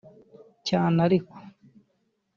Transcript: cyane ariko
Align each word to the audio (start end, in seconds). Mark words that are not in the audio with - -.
cyane 0.67 0.97
ariko 1.05 1.35